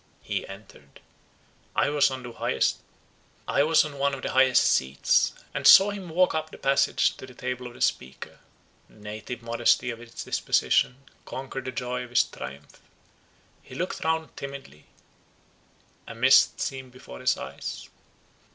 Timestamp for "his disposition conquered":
9.99-11.65